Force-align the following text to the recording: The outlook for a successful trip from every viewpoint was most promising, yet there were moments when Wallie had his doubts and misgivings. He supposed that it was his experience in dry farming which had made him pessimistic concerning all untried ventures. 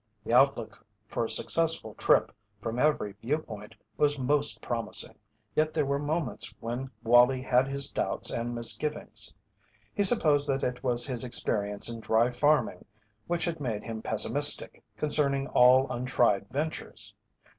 The 0.25 0.33
outlook 0.33 0.83
for 1.07 1.25
a 1.25 1.29
successful 1.29 1.93
trip 1.93 2.31
from 2.59 2.79
every 2.79 3.13
viewpoint 3.21 3.75
was 3.97 4.17
most 4.17 4.59
promising, 4.59 5.13
yet 5.55 5.75
there 5.75 5.85
were 5.85 5.99
moments 5.99 6.51
when 6.59 6.89
Wallie 7.03 7.43
had 7.43 7.67
his 7.67 7.91
doubts 7.91 8.31
and 8.31 8.55
misgivings. 8.55 9.31
He 9.93 10.01
supposed 10.01 10.49
that 10.49 10.63
it 10.63 10.81
was 10.83 11.05
his 11.05 11.23
experience 11.23 11.87
in 11.87 11.99
dry 11.99 12.31
farming 12.31 12.83
which 13.27 13.45
had 13.45 13.59
made 13.59 13.83
him 13.83 14.01
pessimistic 14.01 14.83
concerning 14.97 15.47
all 15.49 15.85
untried 15.91 16.47
ventures. 16.49 17.13